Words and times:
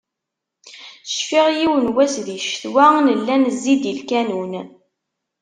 Cfiɣ 1.15 1.47
yiwen 1.57 1.81
n 1.89 1.93
wass 1.95 2.15
di 2.25 2.37
ccetwa, 2.43 2.85
nella 3.05 3.35
nezzi-d 3.37 3.83
i 3.91 3.93
lkanun. 3.99 4.53